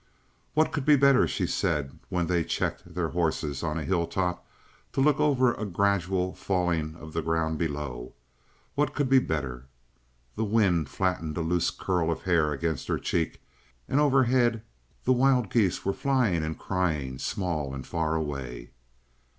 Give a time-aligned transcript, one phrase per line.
[0.55, 4.43] "What could be better?" she said when they checked their horses on a hilltop
[4.93, 8.15] to look over a gradual falling of the ground below.
[8.73, 9.67] "What could be better?"
[10.35, 13.41] The wind flattened a loose curl of hair against her cheek,
[13.87, 14.63] and overhead
[15.03, 18.71] the wild geese were flying and crying, small and far away.